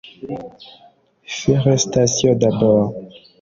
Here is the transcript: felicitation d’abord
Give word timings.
felicitation 1.37 2.31
d’abord 2.41 2.85